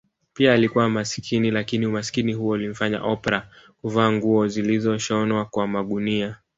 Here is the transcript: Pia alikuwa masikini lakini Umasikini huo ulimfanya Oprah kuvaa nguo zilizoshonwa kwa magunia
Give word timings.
Pia 0.33 0.53
alikuwa 0.53 0.89
masikini 0.89 1.51
lakini 1.51 1.85
Umasikini 1.85 2.33
huo 2.33 2.49
ulimfanya 2.51 3.03
Oprah 3.03 3.47
kuvaa 3.81 4.11
nguo 4.11 4.47
zilizoshonwa 4.47 5.45
kwa 5.45 5.67
magunia 5.67 6.37